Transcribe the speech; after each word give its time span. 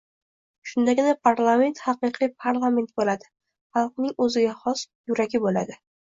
Shundagina 0.67 1.11
parlament– 1.25 1.81
haqiqiy 1.89 2.31
parlament 2.45 2.89
bo‘ladi. 3.01 3.27
Xalqning 3.79 4.15
o‘ziga 4.25 4.55
xos... 4.63 4.83
yuragi 5.11 5.43
bo‘ladi. 5.45 5.77